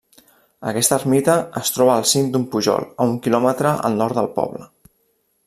Aquesta 0.69 0.97
ermita 1.01 1.35
es 1.61 1.69
troba 1.75 1.93
al 1.97 2.07
cim 2.13 2.31
d'un 2.37 2.47
pujol 2.55 2.89
a 2.89 3.07
un 3.11 3.15
quilòmetre 3.27 3.75
al 3.91 4.01
nord 4.01 4.21
del 4.23 4.33
poble. 4.41 4.69